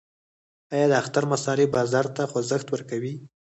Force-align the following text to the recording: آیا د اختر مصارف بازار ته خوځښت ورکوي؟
آیا 0.73 0.85
د 0.91 0.93
اختر 1.01 1.23
مصارف 1.31 1.67
بازار 1.75 2.05
ته 2.15 2.21
خوځښت 2.31 2.67
ورکوي؟ 2.71 3.15